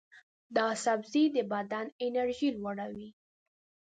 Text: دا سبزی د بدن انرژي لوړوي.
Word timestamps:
دا 0.55 0.67
سبزی 0.83 1.25
د 1.35 1.37
بدن 1.53 1.85
انرژي 2.05 2.49
لوړوي. 2.57 3.09